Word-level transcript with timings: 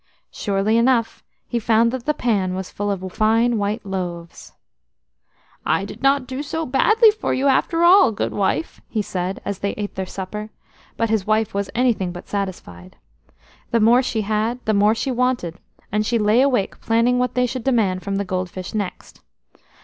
Surely 0.31 0.77
enough, 0.77 1.23
he 1.47 1.59
found 1.59 1.91
that 1.91 2.07
the 2.07 2.13
pan 2.15 2.55
was 2.55 2.71
full 2.71 2.89
of 2.89 3.13
fine 3.13 3.59
white 3.59 3.85
loaves. 3.85 4.53
"I 5.63 5.85
did 5.85 6.01
not 6.01 6.25
do 6.25 6.41
so 6.41 6.65
badly 6.65 7.11
for 7.11 7.35
you 7.35 7.45
after 7.45 7.83
all, 7.83 8.11
good 8.11 8.33
wife!" 8.33 8.81
he 8.89 9.03
said, 9.03 9.39
as 9.45 9.59
they 9.59 9.73
ate 9.73 9.93
their 9.93 10.07
supper; 10.07 10.49
but 10.97 11.11
his 11.11 11.27
wife 11.27 11.53
was 11.53 11.69
anything 11.75 12.11
but 12.11 12.27
satisfied. 12.27 12.95
The 13.69 13.79
more 13.79 14.01
she 14.01 14.21
had, 14.21 14.59
the 14.65 14.73
more 14.73 14.95
she 14.95 15.11
wanted, 15.11 15.59
and 15.91 16.03
she 16.03 16.17
lay 16.17 16.41
awake 16.41 16.81
planning 16.81 17.19
what 17.19 17.35
they 17.35 17.45
should 17.45 17.63
demand 17.63 18.01
from 18.01 18.15
the 18.15 18.25
gold 18.25 18.49
fish 18.49 18.73
next. 18.73 19.21